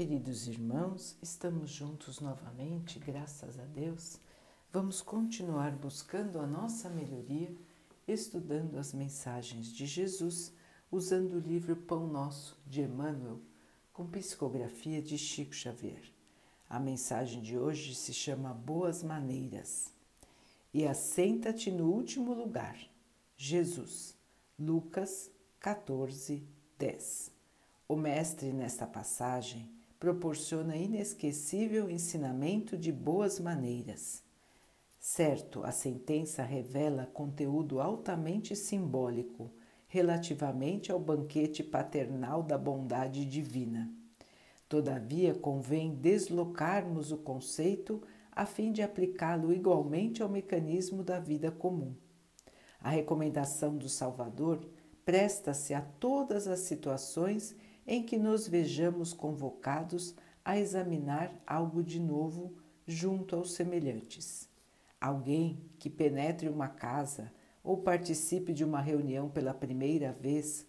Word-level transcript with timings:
Queridos 0.00 0.48
irmãos, 0.48 1.14
estamos 1.20 1.68
juntos 1.68 2.20
novamente, 2.20 2.98
graças 2.98 3.58
a 3.58 3.64
Deus. 3.66 4.18
Vamos 4.72 5.02
continuar 5.02 5.72
buscando 5.72 6.38
a 6.38 6.46
nossa 6.46 6.88
melhoria, 6.88 7.54
estudando 8.08 8.78
as 8.78 8.94
mensagens 8.94 9.70
de 9.70 9.84
Jesus, 9.84 10.54
usando 10.90 11.34
o 11.34 11.38
livro 11.38 11.76
Pão 11.76 12.06
Nosso 12.06 12.58
de 12.66 12.80
Emmanuel, 12.80 13.42
com 13.92 14.06
psicografia 14.06 15.02
de 15.02 15.18
Chico 15.18 15.54
Xavier. 15.54 16.10
A 16.66 16.80
mensagem 16.80 17.42
de 17.42 17.58
hoje 17.58 17.94
se 17.94 18.14
chama 18.14 18.54
Boas 18.54 19.02
Maneiras. 19.02 19.92
E 20.72 20.86
assenta-te 20.86 21.70
no 21.70 21.92
último 21.92 22.32
lugar. 22.32 22.78
Jesus, 23.36 24.16
Lucas 24.58 25.30
14, 25.58 26.48
10. 26.78 27.30
O 27.86 27.96
Mestre, 27.96 28.50
nesta 28.50 28.86
passagem, 28.86 29.78
proporciona 30.00 30.76
inesquecível 30.76 31.90
ensinamento 31.90 32.74
de 32.74 32.90
boas 32.90 33.38
maneiras. 33.38 34.24
Certo, 34.98 35.62
a 35.62 35.70
sentença 35.70 36.42
revela 36.42 37.04
conteúdo 37.04 37.82
altamente 37.82 38.56
simbólico 38.56 39.52
relativamente 39.86 40.90
ao 40.90 40.98
banquete 40.98 41.62
paternal 41.62 42.42
da 42.42 42.56
bondade 42.56 43.26
divina. 43.26 43.92
Todavia, 44.66 45.34
convém 45.34 45.94
deslocarmos 45.94 47.12
o 47.12 47.18
conceito 47.18 48.02
a 48.32 48.46
fim 48.46 48.72
de 48.72 48.80
aplicá-lo 48.80 49.52
igualmente 49.52 50.22
ao 50.22 50.28
mecanismo 50.30 51.02
da 51.02 51.20
vida 51.20 51.50
comum. 51.50 51.94
A 52.80 52.88
recomendação 52.88 53.76
do 53.76 53.88
Salvador 53.88 54.66
presta-se 55.04 55.74
a 55.74 55.82
todas 55.82 56.46
as 56.46 56.60
situações 56.60 57.54
em 57.90 58.04
que 58.04 58.16
nos 58.16 58.46
vejamos 58.46 59.12
convocados 59.12 60.14
a 60.44 60.56
examinar 60.56 61.34
algo 61.44 61.82
de 61.82 61.98
novo 61.98 62.54
junto 62.86 63.34
aos 63.34 63.52
semelhantes. 63.54 64.48
Alguém 65.00 65.60
que 65.76 65.90
penetre 65.90 66.48
uma 66.48 66.68
casa 66.68 67.32
ou 67.64 67.78
participe 67.78 68.52
de 68.52 68.64
uma 68.64 68.80
reunião 68.80 69.28
pela 69.28 69.52
primeira 69.52 70.12
vez, 70.12 70.64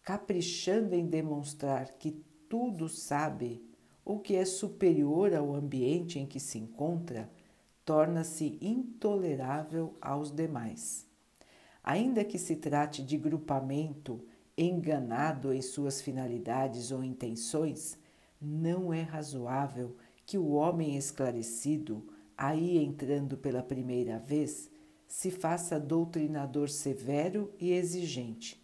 caprichando 0.00 0.94
em 0.94 1.08
demonstrar 1.08 1.98
que 1.98 2.24
tudo 2.48 2.88
sabe 2.88 3.60
ou 4.04 4.20
que 4.20 4.36
é 4.36 4.44
superior 4.44 5.34
ao 5.34 5.52
ambiente 5.52 6.20
em 6.20 6.26
que 6.26 6.38
se 6.38 6.56
encontra, 6.56 7.28
torna-se 7.84 8.56
intolerável 8.60 9.96
aos 10.00 10.30
demais. 10.30 11.04
Ainda 11.82 12.24
que 12.24 12.38
se 12.38 12.54
trate 12.54 13.02
de 13.02 13.18
grupamento 13.18 14.24
enganado 14.64 15.52
em 15.52 15.62
suas 15.62 16.02
finalidades 16.02 16.90
ou 16.90 17.02
intenções, 17.02 17.98
não 18.40 18.92
é 18.92 19.02
razoável 19.02 19.96
que 20.26 20.36
o 20.36 20.50
homem 20.50 20.96
esclarecido, 20.96 22.06
aí 22.36 22.78
entrando 22.78 23.36
pela 23.36 23.62
primeira 23.62 24.18
vez, 24.18 24.70
se 25.06 25.30
faça 25.30 25.80
doutrinador 25.80 26.68
severo 26.68 27.52
e 27.58 27.72
exigente, 27.72 28.62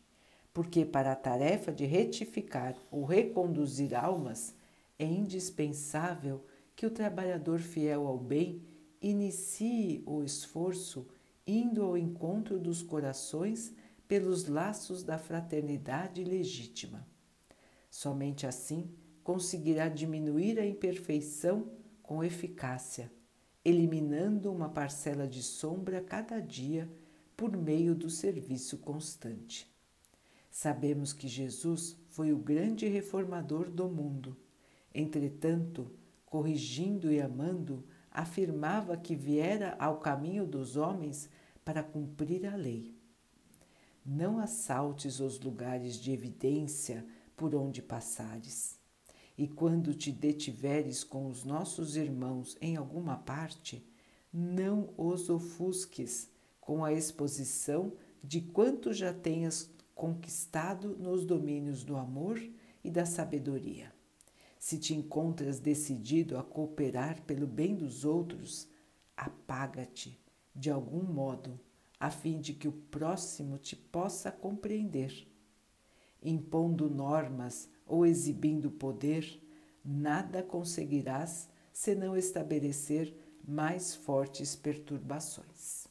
porque 0.52 0.84
para 0.84 1.12
a 1.12 1.17
tarefa 1.17 1.72
de 1.72 1.84
retificar 1.84 2.77
ou 2.91 3.05
reconduzir 3.05 3.94
almas 3.94 4.55
é 4.98 5.05
indispensável 5.05 6.44
que 6.74 6.86
o 6.86 6.91
trabalhador 6.91 7.58
fiel 7.58 8.06
ao 8.06 8.19
bem 8.19 8.62
inicie 9.00 10.02
o 10.06 10.22
esforço 10.22 11.06
indo 11.47 11.83
ao 11.83 11.97
encontro 11.97 12.58
dos 12.58 12.83
corações 12.83 13.72
pelos 14.09 14.47
laços 14.47 15.03
da 15.03 15.19
fraternidade 15.19 16.23
legítima. 16.25 17.07
Somente 17.91 18.47
assim 18.47 18.91
conseguirá 19.23 19.89
diminuir 19.89 20.59
a 20.59 20.67
imperfeição 20.67 21.71
com 22.03 22.23
eficácia, 22.23 23.11
eliminando 23.65 24.53
uma 24.53 24.69
parcela 24.69 25.27
de 25.27 25.43
sombra 25.43 26.01
cada 26.01 26.41
dia 26.41 26.89
por 27.36 27.57
meio 27.57 27.95
do 27.95 28.08
serviço 28.08 28.79
constante. 28.79 29.70
Sabemos 30.51 31.13
que 31.13 31.29
Jesus 31.29 31.97
foi 32.09 32.33
o 32.33 32.39
grande 32.39 32.86
reformador 32.86 33.70
do 33.70 33.89
mundo. 33.89 34.36
Entretanto, 34.95 35.92
corrigindo 36.25 37.13
e 37.13 37.20
amando, 37.20 37.85
afirmava 38.11 38.97
que 38.97 39.14
viera 39.14 39.77
ao 39.79 39.98
caminho 39.98 40.47
dos 40.47 40.77
homens 40.77 41.29
para 41.63 41.83
cumprir 41.83 42.47
a 42.47 42.57
lei. 42.57 42.95
Não 44.08 44.39
assaltes 44.39 45.18
os 45.18 45.40
lugares 45.40 45.96
de 45.96 46.12
evidência 46.12 47.05
por 47.36 47.56
onde 47.56 47.83
passares. 47.83 48.78
E 49.36 49.48
quando 49.48 49.92
te 49.92 50.12
detiveres 50.12 51.02
com 51.02 51.27
os 51.27 51.42
nossos 51.42 51.96
irmãos 51.96 52.56
em 52.61 52.77
alguma 52.77 53.17
parte, 53.17 53.84
não 54.33 54.94
os 54.96 55.28
ofusques 55.28 56.30
com 56.61 56.84
a 56.84 56.92
exposição 56.92 57.94
de 58.22 58.40
quanto 58.40 58.92
já 58.92 59.12
tenhas 59.12 59.68
conquistado 59.92 60.96
nos 60.96 61.27
domínios 61.27 61.83
do 61.83 61.96
amor 61.96 62.40
e 62.84 62.90
da 62.90 63.05
sabedoria. 63.05 63.92
Se 64.56 64.78
te 64.78 64.94
encontras 64.94 65.58
decidido 65.58 66.38
a 66.38 66.44
cooperar 66.44 67.23
pelo 67.23 67.46
bem 67.46 67.74
dos 67.74 68.05
outros, 68.05 68.68
apaga-te 69.17 70.17
de 70.55 70.70
algum 70.70 71.02
modo 71.02 71.58
a 71.98 72.11
fim 72.11 72.40
de 72.40 72.52
que 72.52 72.68
o 72.68 72.73
próximo 72.73 73.58
te 73.58 73.74
possa 73.74 74.30
compreender. 74.30 75.27
Impondo 76.23 76.90
normas 76.90 77.68
ou 77.86 78.05
exibindo 78.05 78.70
poder, 78.70 79.40
nada 79.84 80.42
conseguirás 80.42 81.48
senão 81.73 82.17
estabelecer 82.17 83.14
mais 83.46 83.95
fortes 83.95 84.56
perturbações. 84.56 85.86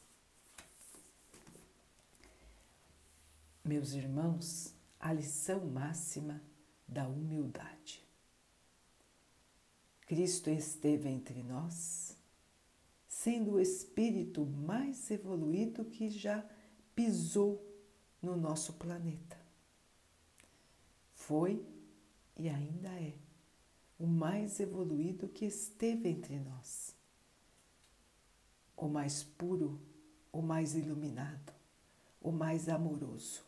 Meus 3.64 3.94
irmãos, 3.94 4.74
a 5.00 5.12
lição 5.12 5.66
máxima 5.66 6.40
da 6.86 7.08
humildade. 7.08 8.06
Cristo 10.06 10.50
esteve 10.50 11.08
entre 11.08 11.42
nós 11.42 12.15
sendo 13.26 13.54
o 13.54 13.60
espírito 13.60 14.46
mais 14.46 15.10
evoluído 15.10 15.84
que 15.84 16.08
já 16.08 16.48
pisou 16.94 17.60
no 18.22 18.36
nosso 18.36 18.74
planeta. 18.74 19.36
Foi 21.12 21.66
e 22.36 22.48
ainda 22.48 22.88
é 22.88 23.18
o 23.98 24.06
mais 24.06 24.60
evoluído 24.60 25.26
que 25.28 25.44
esteve 25.44 26.08
entre 26.08 26.38
nós, 26.38 26.94
o 28.76 28.86
mais 28.86 29.24
puro, 29.24 29.80
o 30.32 30.40
mais 30.40 30.76
iluminado, 30.76 31.52
o 32.22 32.30
mais 32.30 32.68
amoroso. 32.68 33.42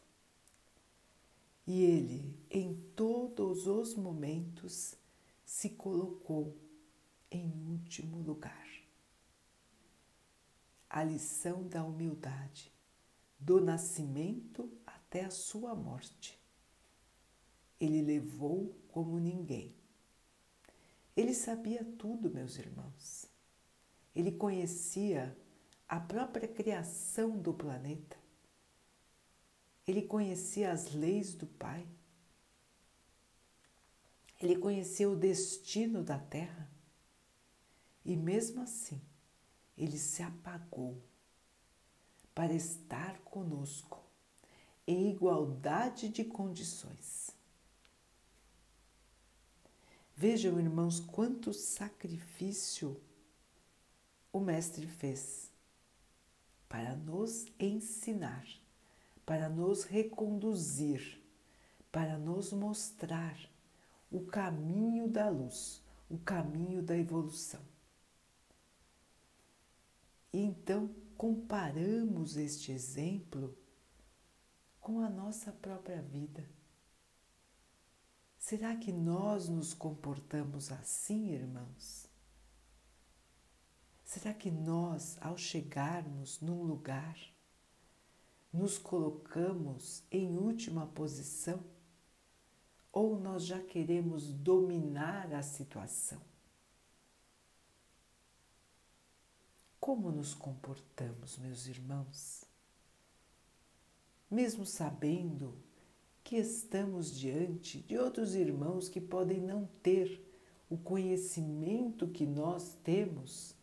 E 1.65 1.85
ele, 1.85 2.37
em 2.51 2.75
todos 2.97 3.69
os 3.69 3.95
momentos, 3.95 4.97
se 5.45 5.71
colocou 5.71 6.57
em 7.31 7.53
último 7.71 8.19
lugar 8.19 8.68
a 10.89 11.03
lição 11.03 11.67
da 11.69 11.85
humildade, 11.85 12.73
do 13.39 13.61
nascimento 13.61 14.71
até 14.87 15.25
a 15.25 15.31
sua 15.31 15.75
morte. 15.75 16.39
Ele 17.81 18.03
levou 18.03 18.75
como 18.89 19.19
ninguém. 19.19 19.75
Ele 21.17 21.35
sabia 21.35 21.85
tudo, 21.99 22.31
meus 22.31 22.57
irmãos. 22.59 23.27
Ele 24.15 24.33
conhecia 24.33 25.37
a 25.89 25.99
própria 25.99 26.49
criação 26.49 27.39
do 27.39 27.53
planeta. 27.53 28.17
Ele 29.87 30.03
conhecia 30.03 30.71
as 30.71 30.93
leis 30.93 31.35
do 31.35 31.47
Pai. 31.47 31.87
Ele 34.41 34.57
conhecia 34.57 35.09
o 35.09 35.17
destino 35.17 36.03
da 36.03 36.19
Terra. 36.19 36.71
E 38.05 38.17
mesmo 38.17 38.61
assim, 38.63 39.01
ele 39.79 39.97
se 39.97 40.23
apagou 40.23 41.01
para 42.35 42.53
estar 42.53 43.19
conosco 43.21 44.03
em 44.87 45.11
igualdade 45.11 46.09
de 46.09 46.25
condições. 46.25 47.31
Vejam, 50.17 50.59
irmãos, 50.59 50.99
quanto 50.99 51.53
sacrifício 51.53 53.01
o 54.33 54.41
Mestre 54.41 54.87
fez 54.87 55.51
para 56.69 56.97
nos 56.97 57.47
ensinar, 57.59 58.47
para 59.25 59.49
nos 59.49 59.85
reconduzir, 59.85 61.23
para 61.93 62.19
nos 62.19 62.53
mostrar 62.53 63.39
o 64.11 64.21
caminho 64.27 65.09
da 65.09 65.29
luz, 65.29 65.83
o 66.11 66.19
caminho 66.19 66.83
da 66.83 66.97
evolução. 66.97 67.63
E 70.33 70.41
então 70.41 70.95
comparamos 71.17 72.37
este 72.37 72.71
exemplo 72.71 73.57
com 74.81 75.01
a 75.01 75.09
nossa 75.09 75.53
própria 75.53 76.01
vida. 76.01 76.49
Será 78.39 78.77
que 78.77 78.93
nós 78.93 79.49
nos 79.49 79.75
comportamos 79.75 80.71
assim, 80.73 81.33
irmãos? 81.33 82.09
Será 84.05 84.33
que 84.33 84.51
nós, 84.51 85.19
ao 85.21 85.37
chegarmos 85.37 86.41
num 86.41 86.63
lugar, 86.63 87.19
nos 88.51 88.79
colocamos 88.79 90.03
em 90.11 90.39
última 90.39 90.87
posição? 90.87 91.63
Ou 92.91 93.21
nós 93.21 93.45
já 93.45 93.61
queremos 93.61 94.33
dominar 94.33 95.35
a 95.35 95.43
situação? 95.43 96.23
Como 99.89 100.13
nos 100.13 100.35
comportamos, 100.35 101.39
meus 101.39 101.67
irmãos? 101.67 102.45
Mesmo 104.31 104.67
sabendo 104.67 105.55
que 106.23 106.37
estamos 106.37 107.19
diante 107.19 107.79
de 107.81 107.97
outros 107.97 108.35
irmãos 108.35 108.87
que 108.87 109.01
podem 109.01 109.41
não 109.41 109.67
ter 109.83 110.23
o 110.69 110.77
conhecimento 110.77 112.07
que 112.07 112.27
nós 112.27 112.77
temos, 112.85 113.55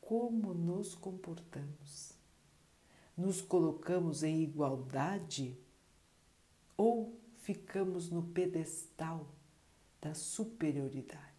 como 0.00 0.54
nos 0.54 0.94
comportamos? 0.94 2.12
Nos 3.16 3.40
colocamos 3.40 4.22
em 4.22 4.40
igualdade 4.40 5.58
ou 6.76 7.20
ficamos 7.38 8.08
no 8.08 8.22
pedestal 8.22 9.26
da 10.00 10.14
superioridade? 10.14 11.33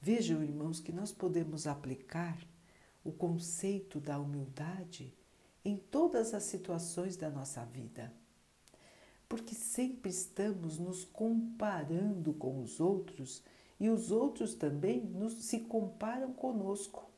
Vejam, 0.00 0.42
irmãos, 0.42 0.78
que 0.78 0.92
nós 0.92 1.12
podemos 1.12 1.66
aplicar 1.66 2.38
o 3.04 3.10
conceito 3.10 3.98
da 3.98 4.18
humildade 4.18 5.12
em 5.64 5.76
todas 5.76 6.34
as 6.34 6.44
situações 6.44 7.16
da 7.16 7.28
nossa 7.28 7.64
vida. 7.64 8.12
Porque 9.28 9.54
sempre 9.54 10.10
estamos 10.10 10.78
nos 10.78 11.04
comparando 11.04 12.32
com 12.32 12.60
os 12.62 12.80
outros 12.80 13.42
e 13.80 13.88
os 13.88 14.10
outros 14.10 14.54
também 14.54 15.04
nos, 15.04 15.34
se 15.44 15.60
comparam 15.60 16.32
conosco. 16.32 17.10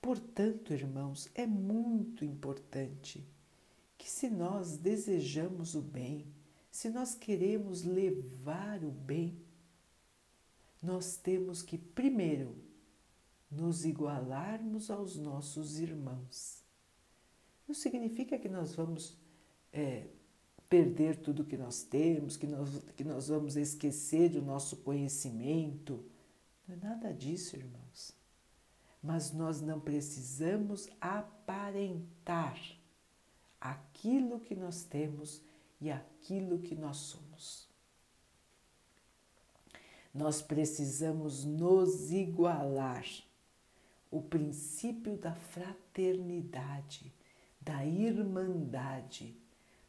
Portanto, 0.00 0.72
irmãos, 0.72 1.28
é 1.34 1.46
muito 1.46 2.24
importante 2.24 3.26
que, 3.98 4.08
se 4.10 4.30
nós 4.30 4.78
desejamos 4.78 5.74
o 5.74 5.82
bem, 5.82 6.26
se 6.70 6.88
nós 6.88 7.14
queremos 7.14 7.82
levar 7.82 8.82
o 8.82 8.90
bem, 8.90 9.36
nós 10.82 11.16
temos 11.16 11.62
que, 11.62 11.76
primeiro, 11.76 12.56
nos 13.50 13.84
igualarmos 13.84 14.90
aos 14.90 15.16
nossos 15.16 15.78
irmãos. 15.78 16.62
Não 17.66 17.74
significa 17.74 18.38
que 18.38 18.48
nós 18.48 18.74
vamos 18.74 19.16
é, 19.72 20.06
perder 20.68 21.16
tudo 21.16 21.44
que 21.44 21.56
nós 21.56 21.82
temos, 21.82 22.36
que 22.36 22.46
nós, 22.46 22.68
que 22.96 23.04
nós 23.04 23.28
vamos 23.28 23.56
esquecer 23.56 24.30
do 24.30 24.40
nosso 24.40 24.76
conhecimento. 24.78 26.04
Não 26.66 26.76
é 26.76 26.78
nada 26.78 27.12
disso, 27.12 27.56
irmãos. 27.56 28.12
Mas 29.02 29.32
nós 29.32 29.60
não 29.60 29.80
precisamos 29.80 30.88
aparentar 31.00 32.58
aquilo 33.60 34.40
que 34.40 34.54
nós 34.54 34.84
temos 34.84 35.42
e 35.80 35.90
aquilo 35.90 36.58
que 36.58 36.74
nós 36.74 36.96
somos. 36.98 37.29
Nós 40.12 40.42
precisamos 40.42 41.44
nos 41.44 42.10
igualar. 42.10 43.04
O 44.10 44.20
princípio 44.20 45.16
da 45.16 45.34
fraternidade, 45.34 47.12
da 47.60 47.86
irmandade 47.86 49.36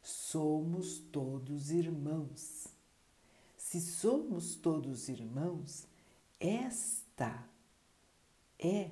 somos 0.00 0.98
todos 0.98 1.70
irmãos. 1.70 2.68
Se 3.56 3.80
somos 3.80 4.54
todos 4.54 5.08
irmãos, 5.08 5.86
esta 6.38 7.48
é 8.58 8.90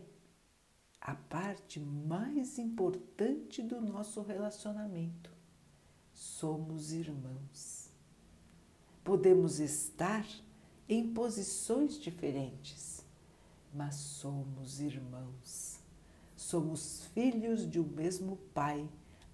a 1.01 1.15
parte 1.15 1.81
mais 1.81 2.59
importante 2.59 3.63
do 3.63 3.81
nosso 3.81 4.23
relacionamento. 4.23 5.31
Somos 6.13 6.93
irmãos. 6.93 7.89
Podemos 9.03 9.61
estar 9.61 10.27
em 10.93 11.13
posições 11.13 11.99
diferentes, 11.99 13.05
mas 13.73 13.95
somos 13.95 14.81
irmãos. 14.81 15.79
Somos 16.37 17.07
filhos 17.15 17.71
de 17.71 17.79
um 17.79 17.87
mesmo 17.87 18.37
Pai 18.53 18.89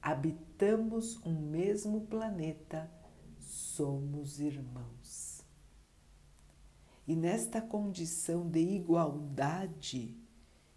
habitamos 0.06 1.18
um 1.26 1.32
mesmo 1.32 2.02
planeta, 2.02 2.88
somos 3.40 4.38
irmãos. 4.38 5.42
E 7.08 7.16
nesta 7.16 7.60
condição 7.60 8.48
de 8.48 8.60
igualdade, 8.60 10.16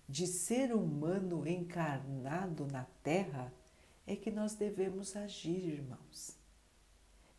de 0.07 0.25
ser 0.25 0.73
humano 0.73 1.47
encarnado 1.47 2.65
na 2.71 2.85
Terra, 3.03 3.53
é 4.07 4.15
que 4.15 4.31
nós 4.31 4.55
devemos 4.55 5.15
agir, 5.15 5.63
irmãos. 5.63 6.35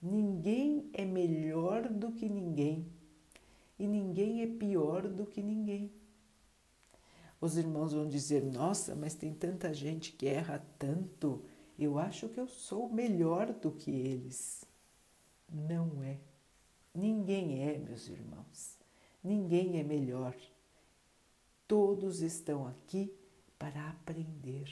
Ninguém 0.00 0.88
é 0.92 1.04
melhor 1.04 1.88
do 1.88 2.12
que 2.12 2.28
ninguém 2.28 2.86
e 3.80 3.86
ninguém 3.86 4.42
é 4.42 4.46
pior 4.46 5.08
do 5.08 5.26
que 5.26 5.42
ninguém. 5.42 5.90
Os 7.40 7.56
irmãos 7.56 7.92
vão 7.92 8.06
dizer: 8.06 8.44
Nossa, 8.44 8.94
mas 8.94 9.14
tem 9.14 9.32
tanta 9.34 9.74
gente 9.74 10.12
que 10.12 10.26
erra 10.28 10.64
tanto 10.78 11.42
eu 11.80 11.98
acho 11.98 12.28
que 12.28 12.38
eu 12.38 12.46
sou 12.46 12.90
melhor 12.90 13.54
do 13.54 13.70
que 13.72 13.90
eles. 13.90 14.66
Não 15.48 16.02
é. 16.02 16.20
Ninguém 16.94 17.66
é, 17.66 17.78
meus 17.78 18.06
irmãos. 18.06 18.78
Ninguém 19.24 19.80
é 19.80 19.82
melhor. 19.82 20.36
Todos 21.66 22.20
estão 22.20 22.66
aqui 22.66 23.10
para 23.58 23.88
aprender. 23.88 24.68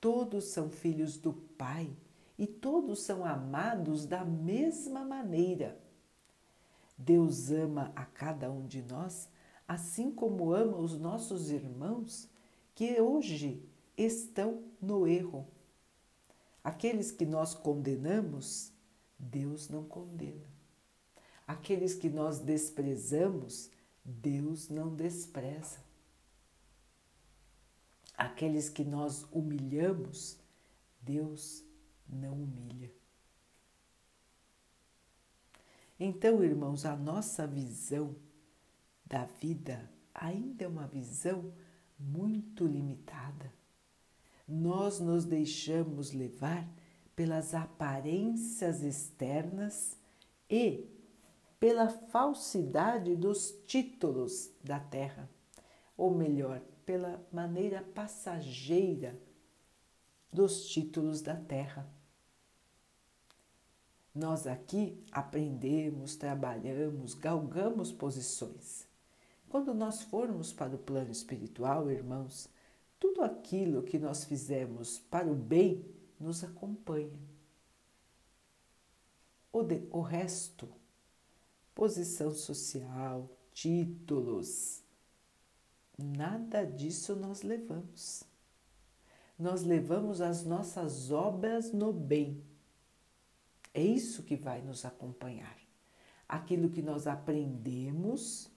Todos 0.00 0.46
são 0.46 0.68
filhos 0.68 1.16
do 1.16 1.32
Pai 1.32 1.96
e 2.36 2.44
todos 2.44 3.00
são 3.02 3.24
amados 3.24 4.04
da 4.04 4.24
mesma 4.24 5.04
maneira. 5.04 5.80
Deus 6.98 7.50
ama 7.50 7.92
a 7.94 8.04
cada 8.04 8.50
um 8.50 8.66
de 8.66 8.82
nós, 8.82 9.30
assim 9.66 10.10
como 10.10 10.52
ama 10.52 10.76
os 10.76 10.98
nossos 10.98 11.50
irmãos 11.50 12.28
que 12.74 13.00
hoje 13.00 13.62
estão 13.96 14.64
no 14.82 15.06
erro 15.06 15.46
Aqueles 16.68 17.10
que 17.10 17.24
nós 17.24 17.54
condenamos, 17.54 18.70
Deus 19.18 19.70
não 19.70 19.84
condena. 19.84 20.46
Aqueles 21.46 21.94
que 21.94 22.10
nós 22.10 22.40
desprezamos, 22.40 23.70
Deus 24.04 24.68
não 24.68 24.94
despreza. 24.94 25.78
Aqueles 28.14 28.68
que 28.68 28.84
nós 28.84 29.24
humilhamos, 29.32 30.38
Deus 31.00 31.64
não 32.06 32.34
humilha. 32.34 32.92
Então, 35.98 36.42
irmãos, 36.44 36.84
a 36.84 36.96
nossa 36.96 37.46
visão 37.46 38.14
da 39.04 39.24
vida 39.24 39.90
ainda 40.14 40.64
é 40.64 40.68
uma 40.68 40.86
visão 40.86 41.52
muito 41.98 42.66
limitada 42.66 43.52
nós 44.48 44.98
nos 44.98 45.26
deixamos 45.26 46.12
levar 46.12 46.66
pelas 47.14 47.52
aparências 47.52 48.82
externas 48.82 49.98
e 50.48 50.88
pela 51.60 51.90
falsidade 51.90 53.14
dos 53.14 53.50
títulos 53.66 54.50
da 54.64 54.80
terra, 54.80 55.28
ou 55.96 56.14
melhor, 56.14 56.62
pela 56.86 57.22
maneira 57.30 57.82
passageira 57.94 59.20
dos 60.32 60.66
títulos 60.68 61.20
da 61.20 61.36
terra. 61.36 61.86
Nós 64.14 64.46
aqui 64.46 64.98
aprendemos, 65.12 66.16
trabalhamos, 66.16 67.14
galgamos 67.14 67.92
posições. 67.92 68.86
Quando 69.48 69.72
nós 69.72 70.02
formos 70.02 70.52
para 70.52 70.74
o 70.74 70.78
plano 70.78 71.10
espiritual, 71.10 71.90
irmãos, 71.90 72.48
tudo 72.98 73.22
aquilo 73.22 73.82
que 73.82 73.98
nós 73.98 74.24
fizemos 74.24 74.98
para 74.98 75.30
o 75.30 75.34
bem 75.34 75.84
nos 76.18 76.42
acompanha. 76.42 77.18
O, 79.52 79.62
de, 79.62 79.86
o 79.90 80.00
resto, 80.00 80.68
posição 81.74 82.32
social, 82.32 83.30
títulos, 83.52 84.82
nada 85.96 86.64
disso 86.64 87.16
nós 87.16 87.42
levamos. 87.42 88.24
Nós 89.38 89.62
levamos 89.62 90.20
as 90.20 90.44
nossas 90.44 91.10
obras 91.10 91.72
no 91.72 91.92
bem. 91.92 92.42
É 93.72 93.82
isso 93.82 94.22
que 94.22 94.36
vai 94.36 94.62
nos 94.62 94.84
acompanhar. 94.84 95.56
Aquilo 96.28 96.70
que 96.70 96.82
nós 96.82 97.06
aprendemos, 97.06 98.50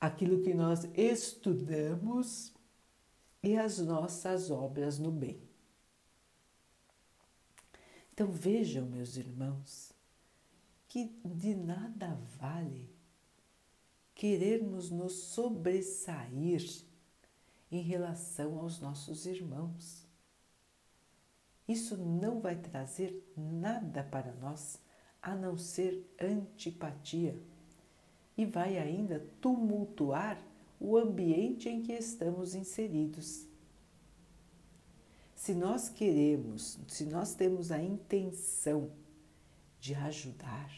aquilo 0.00 0.42
que 0.42 0.54
nós 0.54 0.84
estudamos 0.94 2.52
e 3.42 3.56
as 3.56 3.78
nossas 3.78 4.50
obras 4.50 4.98
no 4.98 5.10
bem. 5.10 5.40
Então 8.12 8.30
vejam, 8.32 8.86
meus 8.86 9.16
irmãos, 9.16 9.92
que 10.88 11.12
de 11.24 11.54
nada 11.54 12.18
vale 12.38 12.90
querermos 14.14 14.90
nos 14.90 15.12
sobressair 15.12 16.84
em 17.70 17.80
relação 17.80 18.58
aos 18.58 18.80
nossos 18.80 19.26
irmãos. 19.26 20.07
Isso 21.68 21.98
não 21.98 22.40
vai 22.40 22.56
trazer 22.56 23.30
nada 23.36 24.02
para 24.02 24.32
nós 24.32 24.80
a 25.22 25.36
não 25.36 25.58
ser 25.58 26.10
antipatia 26.18 27.38
e 28.36 28.46
vai 28.46 28.78
ainda 28.78 29.26
tumultuar 29.40 30.40
o 30.80 30.96
ambiente 30.96 31.68
em 31.68 31.82
que 31.82 31.92
estamos 31.92 32.54
inseridos. 32.54 33.46
Se 35.34 35.54
nós 35.54 35.88
queremos, 35.88 36.78
se 36.88 37.04
nós 37.04 37.34
temos 37.34 37.70
a 37.70 37.82
intenção 37.82 38.90
de 39.78 39.94
ajudar, 39.94 40.70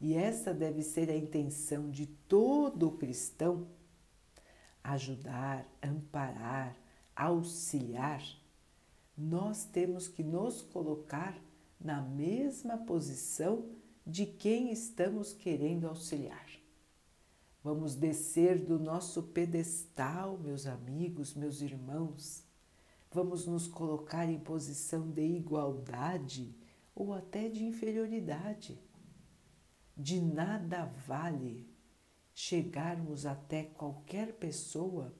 e 0.00 0.14
essa 0.14 0.52
deve 0.52 0.82
ser 0.82 1.08
a 1.10 1.16
intenção 1.16 1.90
de 1.90 2.06
todo 2.06 2.90
cristão, 2.92 3.68
ajudar, 4.82 5.64
amparar, 5.80 6.76
auxiliar, 7.14 8.20
nós 9.16 9.64
temos 9.64 10.08
que 10.08 10.22
nos 10.22 10.62
colocar 10.62 11.38
na 11.80 12.00
mesma 12.00 12.78
posição 12.78 13.70
de 14.06 14.26
quem 14.26 14.70
estamos 14.70 15.32
querendo 15.32 15.86
auxiliar. 15.86 16.48
Vamos 17.62 17.94
descer 17.94 18.58
do 18.58 18.78
nosso 18.78 19.22
pedestal, 19.22 20.36
meus 20.38 20.66
amigos, 20.66 21.34
meus 21.34 21.60
irmãos. 21.60 22.44
Vamos 23.12 23.46
nos 23.46 23.68
colocar 23.68 24.28
em 24.28 24.40
posição 24.40 25.08
de 25.10 25.22
igualdade 25.22 26.56
ou 26.94 27.12
até 27.12 27.48
de 27.48 27.64
inferioridade. 27.64 28.80
De 29.96 30.20
nada 30.20 30.86
vale 31.06 31.70
chegarmos 32.34 33.26
até 33.26 33.64
qualquer 33.64 34.32
pessoa 34.32 35.14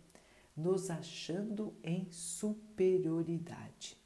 nos 0.57 0.91
achando 0.91 1.75
em 1.83 2.11
superioridade. 2.11 3.97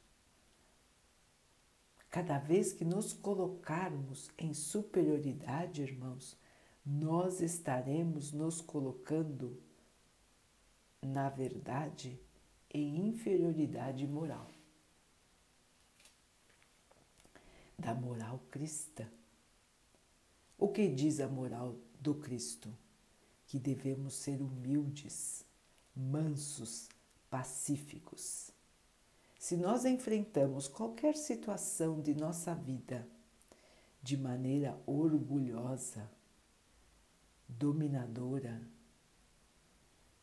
Cada 2.09 2.39
vez 2.39 2.73
que 2.73 2.85
nos 2.85 3.13
colocarmos 3.13 4.31
em 4.37 4.53
superioridade, 4.53 5.81
irmãos, 5.81 6.37
nós 6.85 7.41
estaremos 7.41 8.31
nos 8.31 8.61
colocando, 8.61 9.61
na 11.01 11.29
verdade, 11.29 12.19
em 12.73 13.07
inferioridade 13.07 14.07
moral. 14.07 14.49
Da 17.77 17.93
moral 17.93 18.41
cristã. 18.49 19.07
O 20.57 20.69
que 20.69 20.87
diz 20.87 21.19
a 21.19 21.27
moral 21.27 21.75
do 21.99 22.15
Cristo? 22.15 22.73
Que 23.45 23.59
devemos 23.59 24.15
ser 24.15 24.41
humildes, 24.41 25.45
mansos, 25.97 26.87
pacíficos. 27.29 28.51
Se 29.39 29.57
nós 29.57 29.85
enfrentamos 29.85 30.67
qualquer 30.67 31.15
situação 31.15 32.01
de 32.01 32.13
nossa 32.13 32.53
vida 32.53 33.07
de 34.01 34.15
maneira 34.15 34.79
orgulhosa, 34.85 36.09
dominadora, 37.47 38.61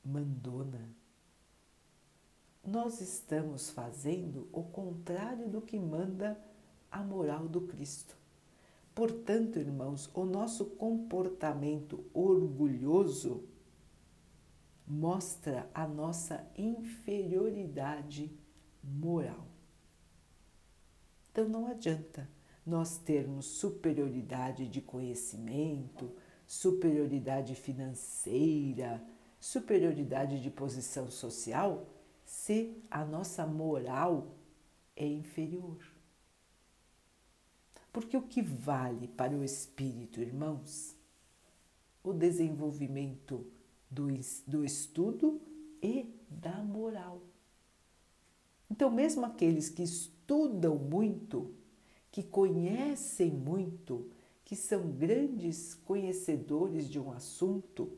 mandona, 0.04 0.88
nós 2.64 3.00
estamos 3.00 3.70
fazendo 3.70 4.48
o 4.52 4.62
contrário 4.62 5.48
do 5.48 5.60
que 5.60 5.78
manda 5.78 6.38
a 6.90 7.02
moral 7.02 7.46
do 7.46 7.62
Cristo. 7.62 8.16
Portanto, 8.94 9.58
irmãos, 9.58 10.08
o 10.14 10.24
nosso 10.24 10.66
comportamento 10.66 12.04
orgulhoso 12.14 13.44
mostra 14.86 15.68
a 15.74 15.86
nossa 15.86 16.46
inferioridade 16.56 18.30
moral. 18.82 19.46
Então 21.30 21.48
não 21.48 21.66
adianta 21.66 22.28
nós 22.64 22.98
termos 22.98 23.46
superioridade 23.46 24.68
de 24.68 24.80
conhecimento, 24.80 26.14
superioridade 26.46 27.54
financeira, 27.54 29.02
superioridade 29.40 30.40
de 30.40 30.50
posição 30.50 31.10
social, 31.10 31.86
se 32.24 32.82
a 32.90 33.04
nossa 33.04 33.46
moral 33.46 34.34
é 34.96 35.06
inferior. 35.06 35.78
Porque 37.92 38.16
o 38.16 38.22
que 38.22 38.42
vale 38.42 39.06
para 39.08 39.34
o 39.34 39.44
espírito, 39.44 40.20
irmãos? 40.20 40.96
O 42.02 42.12
desenvolvimento 42.12 43.46
do, 43.94 44.08
do 44.46 44.64
estudo 44.64 45.40
e 45.80 46.12
da 46.28 46.62
moral. 46.62 47.22
Então, 48.70 48.90
mesmo 48.90 49.24
aqueles 49.24 49.68
que 49.68 49.82
estudam 49.82 50.76
muito, 50.76 51.54
que 52.10 52.22
conhecem 52.22 53.30
muito, 53.30 54.10
que 54.44 54.56
são 54.56 54.90
grandes 54.90 55.74
conhecedores 55.74 56.88
de 56.88 56.98
um 56.98 57.12
assunto, 57.12 57.96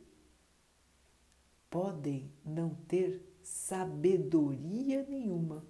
podem 1.71 2.31
não 2.45 2.75
ter 2.87 3.23
sabedoria 3.43 5.05
nenhuma. 5.09 5.65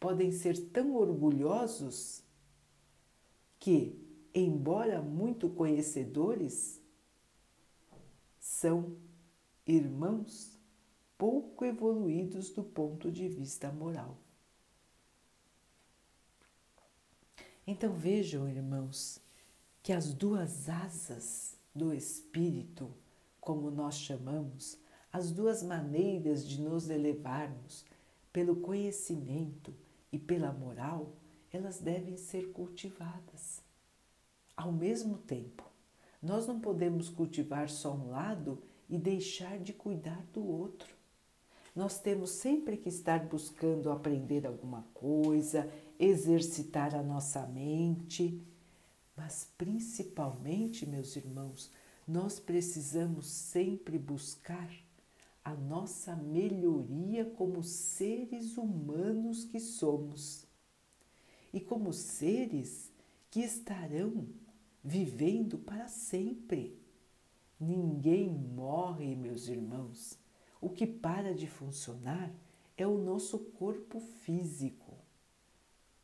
Podem 0.00 0.32
ser 0.32 0.58
tão 0.70 0.94
orgulhosos 0.94 2.22
que, 3.58 3.98
embora 4.34 5.00
muito 5.00 5.48
conhecedores, 5.48 6.80
são 8.44 8.96
irmãos 9.66 10.58
pouco 11.16 11.64
evoluídos 11.64 12.50
do 12.50 12.62
ponto 12.62 13.10
de 13.10 13.28
vista 13.28 13.72
moral. 13.72 14.18
Então 17.66 17.94
vejam, 17.94 18.46
irmãos, 18.48 19.20
que 19.82 19.92
as 19.92 20.12
duas 20.12 20.68
asas 20.68 21.56
do 21.74 21.94
espírito, 21.94 22.90
como 23.40 23.70
nós 23.70 23.94
chamamos, 23.96 24.78
as 25.10 25.30
duas 25.30 25.62
maneiras 25.62 26.46
de 26.46 26.60
nos 26.60 26.90
elevarmos 26.90 27.84
pelo 28.32 28.56
conhecimento 28.56 29.74
e 30.12 30.18
pela 30.18 30.52
moral, 30.52 31.12
elas 31.52 31.78
devem 31.78 32.16
ser 32.16 32.52
cultivadas. 32.52 33.62
Ao 34.56 34.72
mesmo 34.72 35.18
tempo, 35.18 35.64
nós 36.20 36.46
não 36.46 36.60
podemos 36.60 37.08
cultivar 37.08 37.70
só 37.70 37.94
um 37.94 38.10
lado 38.10 38.62
e 38.88 38.98
deixar 38.98 39.58
de 39.58 39.72
cuidar 39.72 40.24
do 40.32 40.46
outro. 40.46 40.94
Nós 41.74 41.98
temos 41.98 42.30
sempre 42.30 42.76
que 42.76 42.88
estar 42.88 43.26
buscando 43.26 43.90
aprender 43.90 44.46
alguma 44.46 44.86
coisa, 44.94 45.68
exercitar 45.98 46.94
a 46.94 47.02
nossa 47.02 47.46
mente, 47.46 48.40
mas 49.16 49.48
principalmente, 49.58 50.86
meus 50.86 51.16
irmãos, 51.16 51.70
nós 52.06 52.38
precisamos 52.38 53.26
sempre 53.26 53.98
buscar 53.98 54.70
a 55.44 55.54
nossa 55.54 56.14
melhoria 56.16 57.24
como 57.24 57.62
seres 57.62 58.56
humanos 58.56 59.44
que 59.44 59.60
somos 59.60 60.46
e 61.52 61.60
como 61.60 61.92
seres 61.92 62.90
que 63.30 63.40
estarão 63.40 64.26
vivendo 64.82 65.58
para 65.58 65.88
sempre. 65.88 66.78
Ninguém 67.66 68.28
morre, 68.28 69.16
meus 69.16 69.48
irmãos. 69.48 70.18
O 70.60 70.68
que 70.68 70.86
para 70.86 71.34
de 71.34 71.46
funcionar 71.46 72.30
é 72.76 72.86
o 72.86 72.98
nosso 72.98 73.38
corpo 73.38 74.00
físico. 74.00 74.94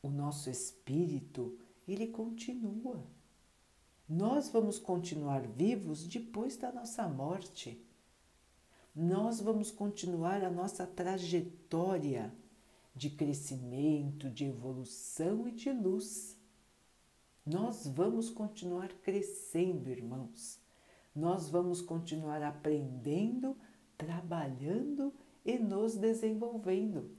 O 0.02 0.08
nosso 0.08 0.48
espírito, 0.48 1.58
ele 1.86 2.06
continua. 2.06 3.04
Nós 4.08 4.48
vamos 4.48 4.78
continuar 4.78 5.46
vivos 5.46 6.06
depois 6.06 6.56
da 6.56 6.72
nossa 6.72 7.06
morte. 7.06 7.84
Nós 8.94 9.38
vamos 9.38 9.70
continuar 9.70 10.42
a 10.42 10.50
nossa 10.50 10.86
trajetória 10.86 12.34
de 12.94 13.10
crescimento, 13.10 14.30
de 14.30 14.46
evolução 14.46 15.46
e 15.46 15.52
de 15.52 15.70
luz. 15.70 16.38
Nós 17.44 17.86
vamos 17.86 18.30
continuar 18.30 18.88
crescendo, 19.02 19.90
irmãos. 19.90 20.59
Nós 21.14 21.48
vamos 21.48 21.80
continuar 21.80 22.42
aprendendo, 22.42 23.56
trabalhando 23.96 25.12
e 25.44 25.58
nos 25.58 25.96
desenvolvendo. 25.96 27.10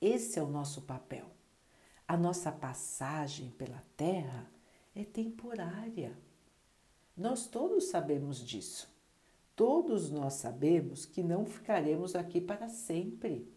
Esse 0.00 0.38
é 0.38 0.42
o 0.42 0.48
nosso 0.48 0.82
papel. 0.82 1.26
A 2.06 2.16
nossa 2.16 2.52
passagem 2.52 3.50
pela 3.50 3.82
Terra 3.96 4.50
é 4.94 5.04
temporária. 5.04 6.16
Nós 7.16 7.46
todos 7.46 7.84
sabemos 7.84 8.38
disso. 8.38 8.92
Todos 9.56 10.10
nós 10.10 10.34
sabemos 10.34 11.06
que 11.06 11.22
não 11.22 11.46
ficaremos 11.46 12.14
aqui 12.14 12.40
para 12.40 12.68
sempre. 12.68 13.48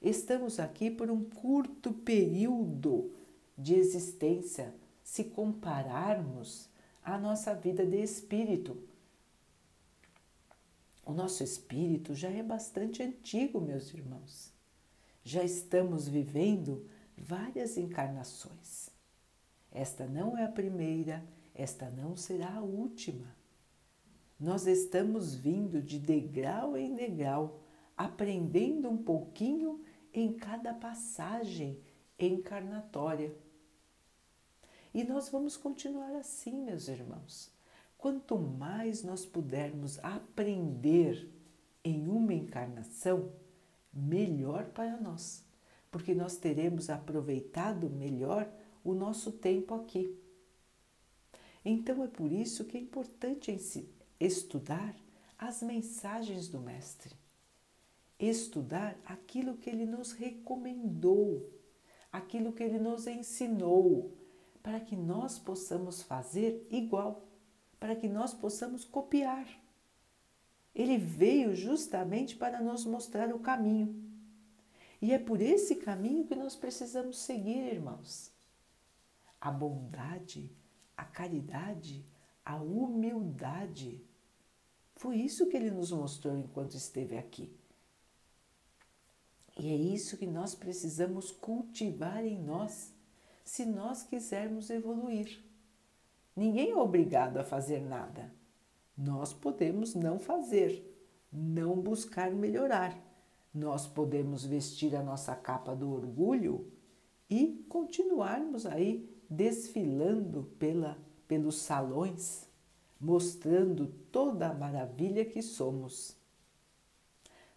Estamos 0.00 0.58
aqui 0.58 0.90
por 0.90 1.10
um 1.10 1.24
curto 1.24 1.92
período 1.92 3.12
de 3.56 3.74
existência, 3.74 4.74
se 5.02 5.24
compararmos 5.24 6.68
à 7.06 7.16
nossa 7.16 7.54
vida 7.54 7.86
de 7.86 8.02
espírito. 8.02 8.76
O 11.04 11.12
nosso 11.12 11.44
espírito 11.44 12.12
já 12.16 12.28
é 12.28 12.42
bastante 12.42 13.00
antigo, 13.00 13.60
meus 13.60 13.94
irmãos. 13.94 14.52
Já 15.22 15.44
estamos 15.44 16.08
vivendo 16.08 16.84
várias 17.16 17.76
encarnações. 17.76 18.90
Esta 19.70 20.04
não 20.04 20.36
é 20.36 20.44
a 20.44 20.50
primeira, 20.50 21.24
esta 21.54 21.88
não 21.88 22.16
será 22.16 22.56
a 22.56 22.60
última. 22.60 23.36
Nós 24.38 24.66
estamos 24.66 25.32
vindo 25.32 25.80
de 25.80 26.00
degrau 26.00 26.76
em 26.76 26.92
degrau, 26.92 27.60
aprendendo 27.96 28.90
um 28.90 28.98
pouquinho 28.98 29.80
em 30.12 30.32
cada 30.32 30.74
passagem 30.74 31.80
encarnatória. 32.18 33.32
E 34.96 35.04
nós 35.04 35.28
vamos 35.28 35.58
continuar 35.58 36.16
assim, 36.16 36.64
meus 36.64 36.88
irmãos. 36.88 37.52
Quanto 37.98 38.38
mais 38.38 39.02
nós 39.02 39.26
pudermos 39.26 39.98
aprender 40.02 41.30
em 41.84 42.08
uma 42.08 42.32
encarnação, 42.32 43.30
melhor 43.92 44.64
para 44.70 44.96
nós, 44.96 45.44
porque 45.90 46.14
nós 46.14 46.38
teremos 46.38 46.88
aproveitado 46.88 47.90
melhor 47.90 48.50
o 48.82 48.94
nosso 48.94 49.32
tempo 49.32 49.74
aqui. 49.74 50.18
Então 51.62 52.02
é 52.02 52.08
por 52.08 52.32
isso 52.32 52.64
que 52.64 52.78
é 52.78 52.80
importante 52.80 53.86
estudar 54.18 54.96
as 55.38 55.60
mensagens 55.60 56.48
do 56.48 56.58
Mestre 56.58 57.14
estudar 58.18 58.98
aquilo 59.04 59.58
que 59.58 59.68
ele 59.68 59.84
nos 59.84 60.12
recomendou, 60.12 61.52
aquilo 62.10 62.50
que 62.50 62.62
ele 62.62 62.78
nos 62.78 63.06
ensinou, 63.06 64.10
para 64.66 64.80
que 64.80 64.96
nós 64.96 65.38
possamos 65.38 66.02
fazer 66.02 66.66
igual, 66.72 67.24
para 67.78 67.94
que 67.94 68.08
nós 68.08 68.34
possamos 68.34 68.84
copiar. 68.84 69.46
Ele 70.74 70.98
veio 70.98 71.54
justamente 71.54 72.34
para 72.34 72.60
nos 72.60 72.84
mostrar 72.84 73.32
o 73.32 73.38
caminho. 73.38 73.94
E 75.00 75.12
é 75.12 75.20
por 75.20 75.40
esse 75.40 75.76
caminho 75.76 76.26
que 76.26 76.34
nós 76.34 76.56
precisamos 76.56 77.20
seguir, 77.20 77.74
irmãos. 77.74 78.32
A 79.40 79.52
bondade, 79.52 80.50
a 80.96 81.04
caridade, 81.04 82.04
a 82.44 82.56
humildade. 82.56 84.04
Foi 84.96 85.14
isso 85.14 85.46
que 85.46 85.56
ele 85.56 85.70
nos 85.70 85.92
mostrou 85.92 86.36
enquanto 86.36 86.74
esteve 86.74 87.16
aqui. 87.16 87.56
E 89.56 89.68
é 89.68 89.76
isso 89.76 90.16
que 90.16 90.26
nós 90.26 90.56
precisamos 90.56 91.30
cultivar 91.30 92.24
em 92.24 92.36
nós, 92.36 92.95
se 93.46 93.64
nós 93.64 94.02
quisermos 94.02 94.68
evoluir. 94.70 95.40
Ninguém 96.34 96.72
é 96.72 96.76
obrigado 96.76 97.38
a 97.38 97.44
fazer 97.44 97.80
nada. 97.80 98.34
Nós 98.98 99.32
podemos 99.32 99.94
não 99.94 100.18
fazer, 100.18 100.84
não 101.32 101.80
buscar 101.80 102.32
melhorar. 102.32 102.98
Nós 103.54 103.86
podemos 103.86 104.44
vestir 104.44 104.96
a 104.96 105.02
nossa 105.02 105.34
capa 105.36 105.76
do 105.76 105.90
orgulho 105.92 106.72
e 107.30 107.64
continuarmos 107.68 108.66
aí 108.66 109.08
desfilando 109.30 110.52
pela, 110.58 110.98
pelos 111.28 111.56
salões, 111.58 112.48
mostrando 113.00 113.86
toda 114.10 114.48
a 114.48 114.54
maravilha 114.54 115.24
que 115.24 115.40
somos. 115.40 116.16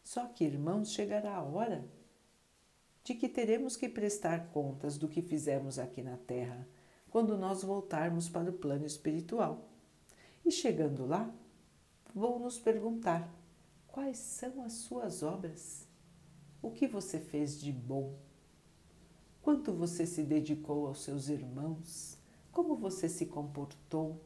Só 0.03 0.27
que, 0.27 0.46
irmãos, 0.46 0.91
chegará 0.91 1.36
a 1.36 1.43
hora 1.43 1.84
de 3.09 3.15
que 3.15 3.27
teremos 3.27 3.75
que 3.75 3.89
prestar 3.89 4.51
contas 4.51 4.95
do 4.95 5.07
que 5.07 5.19
fizemos 5.19 5.79
aqui 5.79 6.03
na 6.03 6.15
Terra 6.15 6.67
quando 7.09 7.35
nós 7.35 7.63
voltarmos 7.63 8.29
para 8.29 8.51
o 8.51 8.53
plano 8.53 8.85
espiritual. 8.85 9.67
E 10.45 10.51
chegando 10.51 11.07
lá, 11.07 11.34
vou 12.13 12.38
nos 12.38 12.60
perguntar: 12.60 13.27
quais 13.88 14.19
são 14.19 14.62
as 14.62 14.73
suas 14.73 15.23
obras? 15.23 15.88
O 16.62 16.69
que 16.69 16.86
você 16.86 17.19
fez 17.19 17.60
de 17.60 17.71
bom? 17.71 18.15
Quanto 19.41 19.73
você 19.73 20.05
se 20.05 20.21
dedicou 20.21 20.86
aos 20.86 21.01
seus 21.01 21.29
irmãos? 21.29 22.15
Como 22.51 22.75
você 22.75 23.10
se 23.10 23.25
comportou? 23.25 24.21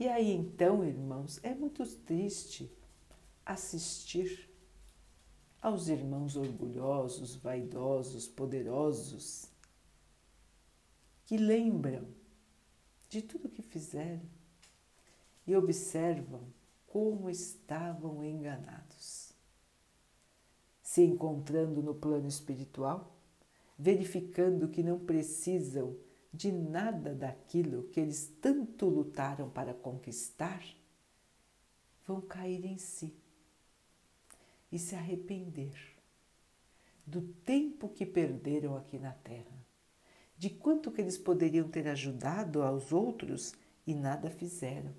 E 0.00 0.08
aí 0.08 0.32
então, 0.32 0.84
irmãos, 0.84 1.38
é 1.44 1.54
muito 1.54 1.86
triste 1.86 2.68
assistir 3.44 4.50
aos 5.60 5.88
irmãos 5.88 6.36
orgulhosos, 6.36 7.36
vaidosos, 7.36 8.28
poderosos, 8.28 9.50
que 11.24 11.36
lembram 11.36 12.06
de 13.08 13.22
tudo 13.22 13.48
que 13.48 13.62
fizeram 13.62 14.22
e 15.46 15.56
observam 15.56 16.42
como 16.86 17.28
estavam 17.28 18.22
enganados. 18.22 19.32
Se 20.82 21.02
encontrando 21.02 21.82
no 21.82 21.94
plano 21.94 22.28
espiritual, 22.28 23.16
verificando 23.78 24.68
que 24.68 24.82
não 24.82 24.98
precisam 24.98 25.96
de 26.32 26.52
nada 26.52 27.14
daquilo 27.14 27.84
que 27.84 28.00
eles 28.00 28.32
tanto 28.40 28.88
lutaram 28.88 29.50
para 29.50 29.74
conquistar, 29.74 30.62
vão 32.06 32.20
cair 32.20 32.64
em 32.64 32.78
si 32.78 33.14
e 34.70 34.78
se 34.78 34.94
arrepender 34.94 35.72
do 37.06 37.22
tempo 37.22 37.88
que 37.88 38.04
perderam 38.04 38.76
aqui 38.76 38.98
na 38.98 39.12
Terra, 39.12 39.56
de 40.36 40.50
quanto 40.50 40.90
que 40.90 41.00
eles 41.00 41.16
poderiam 41.16 41.68
ter 41.68 41.86
ajudado 41.88 42.62
aos 42.62 42.92
outros 42.92 43.54
e 43.86 43.94
nada 43.94 44.28
fizeram, 44.28 44.92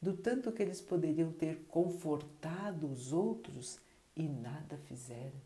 do 0.00 0.16
tanto 0.16 0.52
que 0.52 0.62
eles 0.62 0.80
poderiam 0.80 1.32
ter 1.32 1.64
confortado 1.66 2.88
os 2.88 3.12
outros 3.12 3.80
e 4.14 4.28
nada 4.28 4.78
fizeram. 4.78 5.40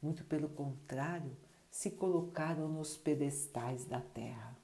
Muito 0.00 0.24
pelo 0.24 0.48
contrário, 0.48 1.36
se 1.70 1.90
colocaram 1.90 2.68
nos 2.68 2.96
pedestais 2.96 3.84
da 3.84 4.00
terra. 4.00 4.56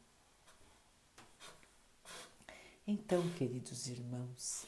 Então, 2.87 3.29
queridos 3.31 3.89
irmãos, 3.89 4.67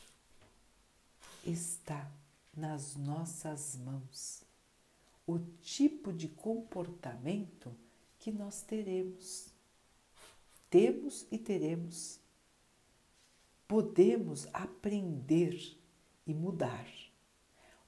está 1.45 2.11
nas 2.57 2.97
nossas 2.97 3.77
mãos 3.77 4.45
o 5.27 5.39
tipo 5.63 6.13
de 6.13 6.29
comportamento 6.29 7.75
que 8.19 8.31
nós 8.31 8.63
teremos. 8.63 9.49
Temos 10.69 11.27
e 11.31 11.39
teremos. 11.39 12.21
Podemos 13.67 14.47
aprender 14.53 15.79
e 16.27 16.35
mudar, 16.35 16.87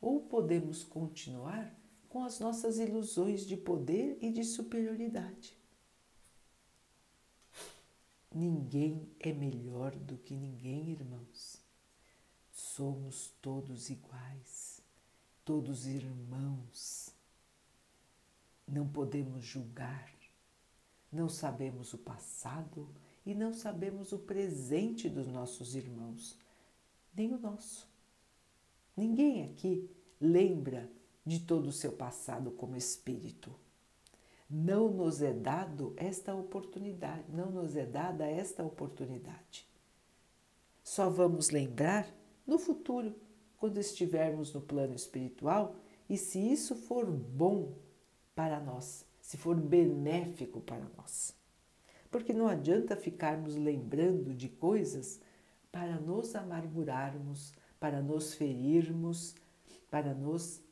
ou 0.00 0.20
podemos 0.20 0.82
continuar 0.82 1.74
com 2.08 2.24
as 2.24 2.40
nossas 2.40 2.78
ilusões 2.78 3.46
de 3.46 3.56
poder 3.56 4.18
e 4.20 4.30
de 4.30 4.42
superioridade. 4.44 5.56
Ninguém 8.34 9.08
é 9.20 9.32
melhor 9.32 9.94
do 9.96 10.16
que 10.16 10.34
ninguém, 10.34 10.90
irmãos. 10.90 11.65
Somos 12.76 13.32
todos 13.40 13.88
iguais, 13.88 14.82
todos 15.46 15.86
irmãos. 15.86 17.08
Não 18.68 18.86
podemos 18.86 19.46
julgar, 19.46 20.12
não 21.10 21.26
sabemos 21.26 21.94
o 21.94 21.98
passado 21.98 22.86
e 23.24 23.34
não 23.34 23.54
sabemos 23.54 24.12
o 24.12 24.18
presente 24.18 25.08
dos 25.08 25.26
nossos 25.26 25.74
irmãos, 25.74 26.38
nem 27.14 27.32
o 27.32 27.38
nosso. 27.38 27.88
Ninguém 28.94 29.44
aqui 29.44 29.90
lembra 30.20 30.86
de 31.24 31.40
todo 31.40 31.68
o 31.68 31.72
seu 31.72 31.92
passado 31.92 32.50
como 32.50 32.76
espírito. 32.76 33.58
Não 34.50 34.90
nos 34.90 35.22
é 35.22 35.32
dado 35.32 35.94
esta 35.96 36.34
oportunidade, 36.34 37.24
não 37.32 37.50
nos 37.50 37.74
é 37.74 37.86
dada 37.86 38.26
esta 38.26 38.62
oportunidade. 38.62 39.66
Só 40.84 41.08
vamos 41.08 41.48
lembrar 41.48 42.06
no 42.46 42.58
futuro, 42.58 43.14
quando 43.58 43.78
estivermos 43.78 44.52
no 44.52 44.60
plano 44.60 44.94
espiritual 44.94 45.74
e 46.08 46.16
se 46.16 46.38
isso 46.38 46.76
for 46.76 47.04
bom 47.06 47.74
para 48.34 48.60
nós, 48.60 49.04
se 49.20 49.36
for 49.36 49.56
benéfico 49.56 50.60
para 50.60 50.86
nós. 50.96 51.34
Porque 52.10 52.32
não 52.32 52.46
adianta 52.46 52.94
ficarmos 52.96 53.56
lembrando 53.56 54.34
de 54.34 54.48
coisas 54.48 55.20
para 55.72 55.98
nos 55.98 56.36
amargurarmos, 56.36 57.52
para 57.80 58.00
nos 58.00 58.34
ferirmos, 58.34 59.34
para 59.90 60.14
nos 60.14 60.62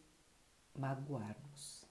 magoarmos. 0.78 1.84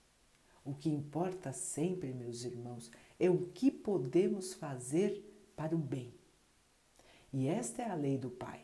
O 0.64 0.74
que 0.74 0.90
importa 0.90 1.52
sempre, 1.52 2.14
meus 2.14 2.46
irmãos, 2.46 2.90
é 3.20 3.30
o 3.30 3.48
que 3.48 3.70
podemos 3.70 4.54
fazer 4.54 5.52
para 5.58 5.76
o 5.76 5.80
bem. 5.80 6.14
E 7.34 7.48
esta 7.48 7.82
é 7.82 7.90
a 7.90 7.96
lei 7.96 8.18
do 8.18 8.30
Pai 8.30 8.64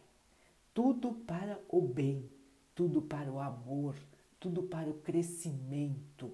tudo 0.79 1.11
para 1.11 1.61
o 1.67 1.81
bem, 1.81 2.31
tudo 2.73 3.01
para 3.01 3.29
o 3.29 3.37
amor, 3.37 3.97
tudo 4.39 4.63
para 4.63 4.89
o 4.89 4.93
crescimento. 4.93 6.31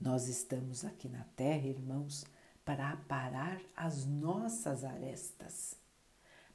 Nós 0.00 0.26
estamos 0.26 0.86
aqui 0.86 1.06
na 1.06 1.24
Terra, 1.36 1.66
irmãos, 1.66 2.24
para 2.64 2.90
aparar 2.90 3.60
as 3.76 4.06
nossas 4.06 4.84
arestas, 4.84 5.76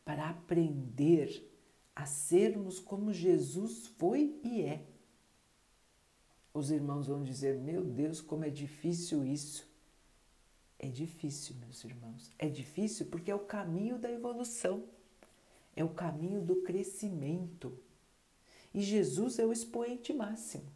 para 0.04 0.28
aprender 0.28 1.48
a 1.96 2.08
sermos 2.08 2.80
como 2.80 3.14
Jesus 3.14 3.86
foi 3.86 4.40
e 4.44 4.64
é. 4.64 4.84
Os 6.52 6.72
irmãos 6.72 7.06
vão 7.06 7.22
dizer: 7.22 7.60
Meu 7.60 7.84
Deus, 7.84 8.22
como 8.22 8.44
é 8.44 8.50
difícil 8.50 9.24
isso. 9.24 9.72
É 10.80 10.88
difícil, 10.88 11.56
meus 11.58 11.84
irmãos. 11.84 12.32
É 12.40 12.50
difícil 12.50 13.06
porque 13.06 13.30
é 13.30 13.36
o 13.36 13.46
caminho 13.46 14.00
da 14.00 14.12
evolução, 14.12 14.84
é 15.76 15.84
o 15.84 15.90
caminho 15.90 16.42
do 16.42 16.58
crescimento. 16.58 17.78
E 18.74 18.82
Jesus 18.82 19.40
é 19.40 19.46
o 19.46 19.52
expoente 19.52 20.14
máximo. 20.14 20.72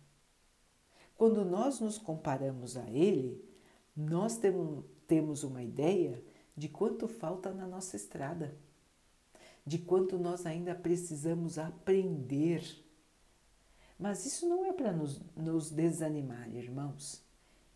Quando 1.16 1.44
nós 1.44 1.80
nos 1.80 1.98
comparamos 1.98 2.78
a 2.78 2.88
Ele, 2.90 3.44
nós 3.96 4.40
temos 5.08 5.44
uma 5.44 5.64
ideia 5.64 6.24
de 6.56 6.70
quanto 6.70 7.08
falta 7.08 7.52
na 7.52 7.68
nossa 7.68 7.96
estrada, 7.96 8.56
de 9.66 9.80
quanto 9.80 10.18
nós 10.18 10.46
ainda 10.46 10.76
precisamos 10.76 11.58
aprender. 11.58 12.64
Mas 13.98 14.26
isso 14.26 14.48
não 14.48 14.66
é 14.66 14.74
para 14.74 14.94
nos, 14.94 15.20
nos 15.36 15.72
desanimar, 15.72 16.50
irmãos. 16.56 17.24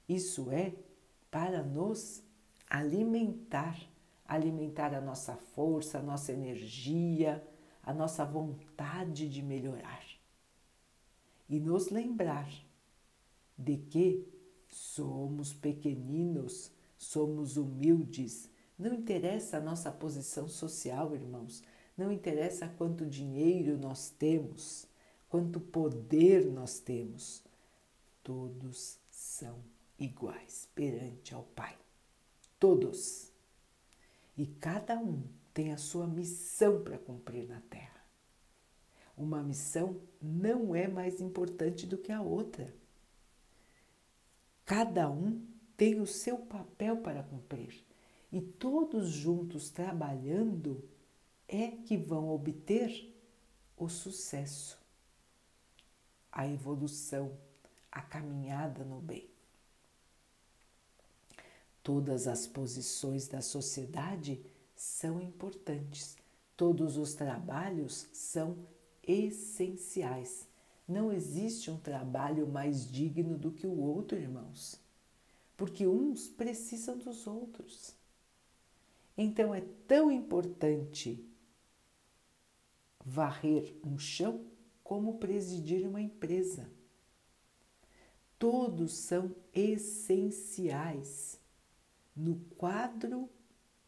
Isso 0.07 0.51
é 0.51 0.75
para 1.31 1.63
nos 1.63 2.23
alimentar 2.69 3.90
alimentar 4.35 4.93
a 4.95 5.01
nossa 5.01 5.35
força, 5.35 5.99
a 5.99 6.01
nossa 6.01 6.31
energia, 6.31 7.45
a 7.83 7.93
nossa 7.93 8.23
vontade 8.23 9.27
de 9.27 9.43
melhorar. 9.43 10.05
E 11.49 11.59
nos 11.59 11.89
lembrar 11.89 12.49
de 13.57 13.75
que 13.75 14.25
somos 14.69 15.53
pequeninos, 15.53 16.71
somos 16.97 17.57
humildes. 17.57 18.49
Não 18.79 18.93
interessa 18.93 19.57
a 19.57 19.61
nossa 19.61 19.91
posição 19.91 20.47
social, 20.47 21.13
irmãos. 21.13 21.61
Não 21.97 22.09
interessa 22.09 22.69
quanto 22.69 23.05
dinheiro 23.05 23.77
nós 23.77 24.09
temos, 24.11 24.87
quanto 25.27 25.59
poder 25.59 26.45
nós 26.45 26.79
temos. 26.79 27.43
Todos 28.23 28.97
são 29.09 29.59
iguais 29.99 30.69
perante 30.73 31.33
ao 31.33 31.43
Pai. 31.43 31.77
Todos. 32.57 33.30
E 34.37 34.45
cada 34.45 34.97
um 34.97 35.23
tem 35.53 35.71
a 35.71 35.77
sua 35.77 36.07
missão 36.07 36.83
para 36.83 36.97
cumprir 36.97 37.47
na 37.47 37.61
Terra. 37.61 38.05
Uma 39.17 39.43
missão 39.43 40.01
não 40.21 40.75
é 40.75 40.87
mais 40.87 41.19
importante 41.21 41.85
do 41.85 41.97
que 41.97 42.11
a 42.11 42.21
outra. 42.21 42.73
Cada 44.65 45.09
um 45.09 45.45
tem 45.75 45.99
o 45.99 46.07
seu 46.07 46.37
papel 46.37 46.97
para 46.97 47.23
cumprir 47.23 47.85
e 48.31 48.39
todos 48.39 49.09
juntos 49.09 49.69
trabalhando 49.69 50.87
é 51.47 51.67
que 51.67 51.97
vão 51.97 52.29
obter 52.29 53.13
o 53.75 53.89
sucesso, 53.89 54.79
a 56.31 56.47
evolução, 56.47 57.37
a 57.91 58.01
caminhada 58.01 58.85
no 58.85 59.01
bem. 59.01 59.30
Todas 61.83 62.27
as 62.27 62.45
posições 62.45 63.27
da 63.27 63.41
sociedade 63.41 64.43
são 64.75 65.21
importantes, 65.21 66.15
todos 66.55 66.97
os 66.97 67.13
trabalhos 67.13 68.07
são 68.13 68.57
essenciais 69.01 70.47
não 70.91 71.11
existe 71.11 71.71
um 71.71 71.77
trabalho 71.77 72.45
mais 72.45 72.85
digno 72.91 73.37
do 73.37 73.51
que 73.51 73.65
o 73.65 73.79
outro, 73.79 74.17
irmãos, 74.17 74.77
porque 75.55 75.87
uns 75.87 76.27
precisam 76.27 76.97
dos 76.97 77.25
outros. 77.25 77.95
Então 79.17 79.55
é 79.55 79.61
tão 79.87 80.11
importante 80.11 81.25
varrer 83.05 83.73
um 83.85 83.97
chão 83.97 84.45
como 84.83 85.17
presidir 85.17 85.87
uma 85.87 86.01
empresa. 86.01 86.69
Todos 88.37 88.91
são 88.91 89.33
essenciais 89.53 91.39
no 92.15 92.35
quadro 92.57 93.29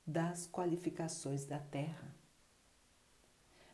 das 0.06 0.48
qualificações 0.48 1.46
da 1.46 1.60
Terra. 1.60 2.14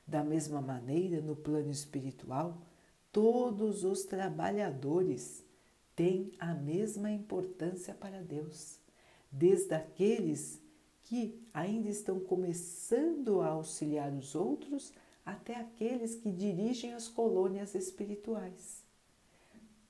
Da 0.06 0.24
mesma 0.24 0.62
maneira, 0.62 1.22
no 1.22 1.36
plano 1.36 1.70
espiritual, 1.70 2.62
Todos 3.12 3.84
os 3.84 4.04
trabalhadores 4.04 5.44
têm 5.96 6.32
a 6.38 6.54
mesma 6.54 7.10
importância 7.12 7.94
para 7.94 8.22
Deus, 8.22 8.78
desde 9.32 9.74
aqueles 9.74 10.62
que 11.04 11.42
ainda 11.52 11.90
estão 11.90 12.20
começando 12.20 13.42
a 13.42 13.48
auxiliar 13.48 14.14
os 14.14 14.36
outros 14.36 14.94
até 15.26 15.56
aqueles 15.56 16.16
que 16.16 16.32
dirigem 16.32 16.94
as 16.94 17.08
colônias 17.08 17.74
espirituais. 17.74 18.84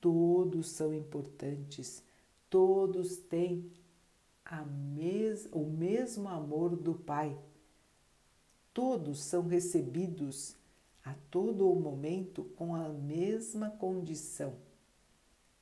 Todos 0.00 0.70
são 0.70 0.94
importantes, 0.94 2.02
todos 2.48 3.18
têm 3.18 3.70
mes 4.56 5.48
o 5.52 5.64
mesmo 5.64 6.28
amor 6.28 6.76
do 6.76 6.94
Pai. 6.94 7.38
Todos 8.72 9.22
são 9.22 9.46
recebidos 9.46 10.56
a 11.04 11.14
todo 11.30 11.70
o 11.70 11.78
momento 11.78 12.44
com 12.56 12.74
a 12.74 12.88
mesma 12.88 13.70
condição, 13.70 14.56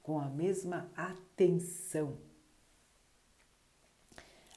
com 0.03 0.19
a 0.19 0.29
mesma 0.29 0.91
atenção. 0.97 2.19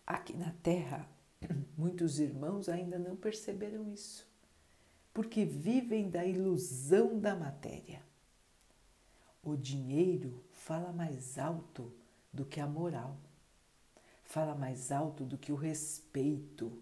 Aqui 0.05 0.35
na 0.35 0.51
Terra, 0.63 1.07
muitos 1.77 2.19
irmãos 2.19 2.67
ainda 2.67 2.97
não 2.97 3.15
perceberam 3.15 3.91
isso, 3.93 4.27
porque 5.13 5.45
vivem 5.45 6.09
da 6.09 6.25
ilusão 6.25 7.19
da 7.19 7.35
matéria. 7.35 8.03
O 9.43 9.55
dinheiro 9.55 10.43
fala 10.51 10.91
mais 10.91 11.37
alto 11.37 11.91
do 12.31 12.45
que 12.45 12.59
a 12.59 12.67
moral, 12.67 13.17
fala 14.31 14.55
mais 14.55 14.93
alto 14.93 15.25
do 15.25 15.37
que 15.37 15.51
o 15.51 15.55
respeito 15.55 16.81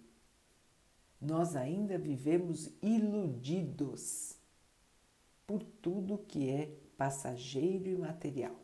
nós 1.19 1.55
ainda 1.55 1.97
vivemos 1.97 2.71
iludidos 2.79 4.37
por 5.47 5.63
tudo 5.63 6.19
que 6.19 6.47
é 6.47 6.67
passageiro 6.95 7.89
e 7.89 7.97
material. 7.97 8.55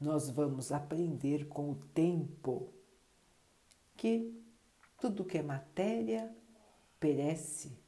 Nós 0.00 0.30
vamos 0.30 0.72
aprender 0.72 1.46
com 1.46 1.70
o 1.70 1.74
tempo 1.74 2.72
que 3.98 4.34
tudo 4.98 5.24
que 5.24 5.36
é 5.36 5.42
matéria 5.42 6.34
perece, 6.98 7.78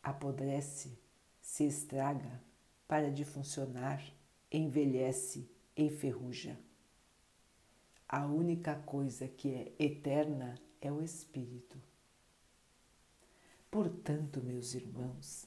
apodrece, 0.00 0.96
se 1.40 1.64
estraga, 1.64 2.40
para 2.86 3.10
de 3.10 3.24
funcionar, 3.24 4.00
envelhece, 4.50 5.50
enferruja. 5.76 6.56
A 8.12 8.26
única 8.26 8.74
coisa 8.74 9.26
que 9.26 9.48
é 9.54 9.72
eterna 9.78 10.60
é 10.82 10.92
o 10.92 11.00
espírito. 11.00 11.80
Portanto, 13.70 14.42
meus 14.42 14.74
irmãos, 14.74 15.46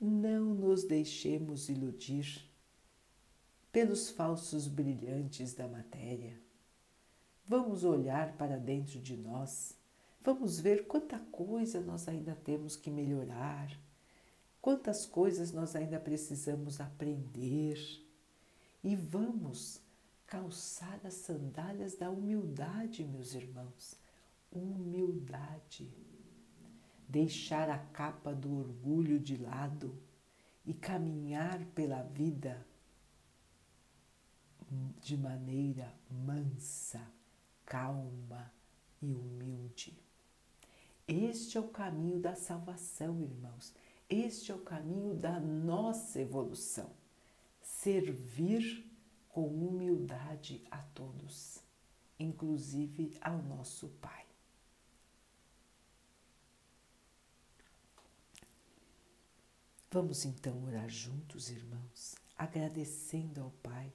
não 0.00 0.54
nos 0.54 0.84
deixemos 0.84 1.68
iludir 1.68 2.48
pelos 3.72 4.10
falsos 4.10 4.68
brilhantes 4.68 5.54
da 5.54 5.66
matéria. 5.66 6.40
Vamos 7.44 7.82
olhar 7.82 8.36
para 8.36 8.58
dentro 8.58 9.00
de 9.00 9.16
nós, 9.16 9.76
vamos 10.22 10.60
ver 10.60 10.86
quanta 10.86 11.18
coisa 11.18 11.80
nós 11.80 12.06
ainda 12.06 12.36
temos 12.36 12.76
que 12.76 12.92
melhorar, 12.92 13.76
quantas 14.62 15.04
coisas 15.04 15.50
nós 15.50 15.74
ainda 15.74 15.98
precisamos 15.98 16.80
aprender 16.80 17.76
e 18.84 18.94
vamos 18.94 19.82
calçar 20.34 20.98
as 21.04 21.14
sandálias 21.14 21.94
da 21.94 22.10
humildade, 22.10 23.04
meus 23.04 23.34
irmãos. 23.34 23.96
Humildade 24.50 25.88
deixar 27.08 27.70
a 27.70 27.78
capa 27.78 28.34
do 28.34 28.52
orgulho 28.58 29.20
de 29.20 29.36
lado 29.36 29.96
e 30.66 30.74
caminhar 30.74 31.64
pela 31.66 32.02
vida 32.02 32.66
de 35.00 35.16
maneira 35.16 35.94
mansa, 36.10 37.00
calma 37.64 38.52
e 39.00 39.14
humilde. 39.14 39.96
Este 41.06 41.58
é 41.58 41.60
o 41.60 41.68
caminho 41.68 42.18
da 42.18 42.34
salvação, 42.34 43.22
irmãos. 43.22 43.72
Este 44.08 44.50
é 44.50 44.54
o 44.54 44.62
caminho 44.62 45.14
da 45.14 45.38
nossa 45.38 46.20
evolução. 46.20 46.90
Servir 47.60 48.93
com 49.34 49.48
humildade 49.48 50.62
a 50.70 50.78
todos, 50.78 51.58
inclusive 52.16 53.18
ao 53.20 53.42
nosso 53.42 53.88
Pai. 54.00 54.24
Vamos 59.90 60.24
então 60.24 60.62
orar 60.62 60.88
juntos, 60.88 61.50
irmãos, 61.50 62.14
agradecendo 62.38 63.40
ao 63.40 63.50
Pai 63.60 63.92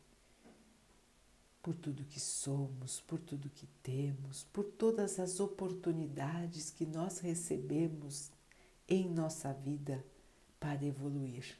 por 1.63 1.73
tudo 1.73 2.03
que 2.03 2.19
somos, 2.19 2.99
por 2.99 3.21
tudo 3.21 3.49
que 3.49 3.67
temos, 3.81 4.43
por 4.51 4.65
todas 4.65 5.19
as 5.21 5.39
oportunidades 5.39 6.69
que 6.69 6.85
nós 6.85 7.19
recebemos 7.19 8.29
em 8.89 9.09
nossa 9.09 9.53
vida 9.53 10.05
para 10.59 10.83
evoluir. 10.83 11.57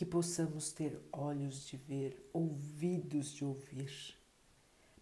Que 0.00 0.06
possamos 0.06 0.72
ter 0.72 0.98
olhos 1.12 1.66
de 1.66 1.76
ver, 1.76 2.26
ouvidos 2.32 3.34
de 3.34 3.44
ouvir, 3.44 4.16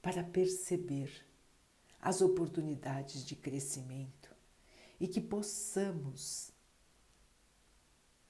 para 0.03 0.25
perceber 0.25 1.25
as 2.01 2.21
oportunidades 2.21 3.25
de 3.25 3.37
crescimento 3.37 4.35
e 4.99 5.07
que 5.07 5.21
possamos 5.21 6.51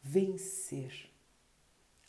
vencer 0.02 1.10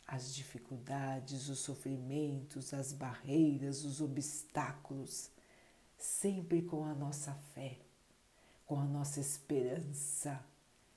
as 0.06 0.34
dificuldades, 0.34 1.48
os 1.48 1.60
sofrimentos, 1.60 2.74
as 2.74 2.92
barreiras, 2.92 3.82
os 3.82 4.02
obstáculos, 4.02 5.30
sempre 5.96 6.60
com 6.60 6.84
a 6.84 6.94
nossa 6.94 7.32
fé, 7.54 7.78
com 8.66 8.78
a 8.78 8.84
nossa 8.84 9.20
esperança, 9.20 10.38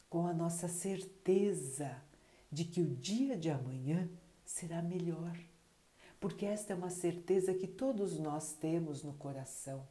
com 0.09 0.27
a 0.27 0.33
nossa 0.33 0.67
certeza 0.67 2.03
de 2.53 2.65
que 2.65 2.81
o 2.81 2.95
dia 2.95 3.35
de 3.35 3.49
amanhã 3.49 4.07
será 4.45 4.79
melhor. 4.79 5.35
Porque 6.19 6.45
esta 6.45 6.71
é 6.71 6.75
uma 6.75 6.91
certeza 6.91 7.51
que 7.51 7.67
todos 7.67 8.19
nós 8.19 8.53
temos 8.53 9.03
no 9.03 9.13
coração. 9.13 9.87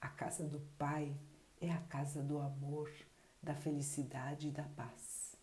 A 0.00 0.08
casa 0.08 0.44
do 0.44 0.60
Pai 0.78 1.14
é 1.60 1.70
a 1.70 1.78
casa 1.82 2.22
do 2.22 2.38
amor, 2.38 2.90
da 3.42 3.54
felicidade 3.54 4.48
e 4.48 4.50
da 4.50 4.62
paz. 4.62 5.36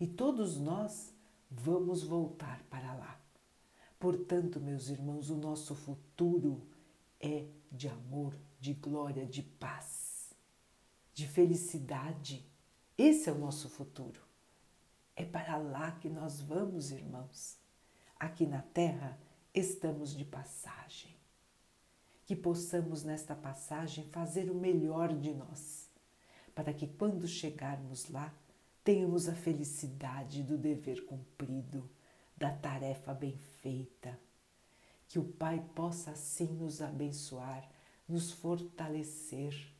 E 0.00 0.06
todos 0.06 0.56
nós 0.56 1.12
vamos 1.50 2.02
voltar 2.02 2.62
para 2.70 2.94
lá. 2.94 3.20
Portanto, 4.00 4.58
meus 4.58 4.88
irmãos, 4.88 5.28
o 5.28 5.36
nosso 5.36 5.74
futuro 5.74 6.66
é 7.20 7.46
de 7.70 7.86
amor, 7.86 8.34
de 8.58 8.72
glória, 8.72 9.26
de 9.26 9.42
paz, 9.42 10.32
de 11.12 11.28
felicidade. 11.28 12.50
Esse 12.96 13.28
é 13.28 13.32
o 13.32 13.38
nosso 13.38 13.68
futuro. 13.68 14.25
É 15.16 15.24
para 15.24 15.56
lá 15.56 15.92
que 15.92 16.10
nós 16.10 16.42
vamos, 16.42 16.90
irmãos. 16.90 17.58
Aqui 18.20 18.46
na 18.46 18.60
terra 18.60 19.18
estamos 19.54 20.14
de 20.14 20.26
passagem. 20.26 21.16
Que 22.26 22.36
possamos 22.36 23.02
nesta 23.02 23.34
passagem 23.34 24.04
fazer 24.10 24.50
o 24.50 24.54
melhor 24.54 25.14
de 25.14 25.32
nós, 25.32 25.88
para 26.54 26.74
que 26.74 26.86
quando 26.86 27.26
chegarmos 27.26 28.10
lá, 28.10 28.34
tenhamos 28.84 29.26
a 29.26 29.34
felicidade 29.34 30.42
do 30.42 30.58
dever 30.58 31.06
cumprido, 31.06 31.88
da 32.36 32.52
tarefa 32.52 33.14
bem 33.14 33.38
feita. 33.62 34.18
Que 35.08 35.18
o 35.18 35.24
Pai 35.24 35.64
possa 35.74 36.10
assim 36.10 36.52
nos 36.52 36.82
abençoar, 36.82 37.66
nos 38.06 38.32
fortalecer, 38.32 39.72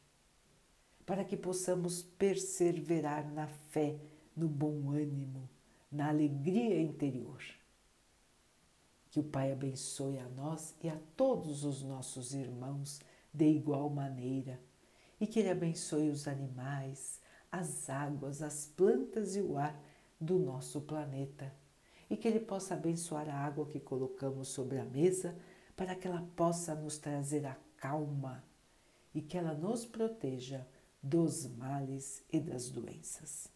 para 1.04 1.24
que 1.24 1.36
possamos 1.36 2.02
perseverar 2.02 3.30
na 3.32 3.46
fé, 3.46 3.98
no 4.36 4.48
bom 4.48 4.90
ânimo, 4.90 5.48
na 5.90 6.08
alegria 6.08 6.80
interior. 6.80 7.42
Que 9.10 9.20
o 9.20 9.24
Pai 9.24 9.50
abençoe 9.50 10.18
a 10.18 10.28
nós 10.28 10.74
e 10.82 10.88
a 10.88 10.98
todos 11.16 11.64
os 11.64 11.82
nossos 11.82 12.34
irmãos 12.34 13.00
de 13.32 13.46
igual 13.46 13.88
maneira 13.88 14.60
e 15.20 15.26
que 15.26 15.40
Ele 15.40 15.50
abençoe 15.50 16.10
os 16.10 16.28
animais, 16.28 17.20
as 17.50 17.88
águas, 17.88 18.42
as 18.42 18.66
plantas 18.66 19.36
e 19.36 19.40
o 19.40 19.56
ar 19.56 19.80
do 20.20 20.38
nosso 20.38 20.82
planeta. 20.82 21.52
E 22.08 22.16
que 22.16 22.28
Ele 22.28 22.40
possa 22.40 22.74
abençoar 22.74 23.28
a 23.28 23.38
água 23.38 23.66
que 23.66 23.80
colocamos 23.80 24.48
sobre 24.48 24.78
a 24.78 24.84
mesa 24.84 25.36
para 25.74 25.94
que 25.94 26.06
ela 26.06 26.26
possa 26.36 26.74
nos 26.74 26.98
trazer 26.98 27.44
a 27.46 27.56
calma 27.76 28.44
e 29.14 29.20
que 29.20 29.36
ela 29.36 29.54
nos 29.54 29.84
proteja 29.84 30.66
dos 31.02 31.46
males 31.46 32.24
e 32.32 32.40
das 32.40 32.70
doenças. 32.70 33.55